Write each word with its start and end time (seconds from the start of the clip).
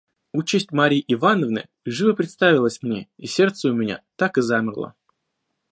Участь 0.33 0.71
Марьи 0.71 1.05
Ивановны 1.13 1.67
живо 1.85 2.13
представилась 2.13 2.81
мне, 2.81 3.07
и 3.17 3.27
сердце 3.27 3.69
у 3.69 3.75
меня 3.75 4.01
так 4.15 4.39
и 4.39 4.41
замерло. 4.41 4.95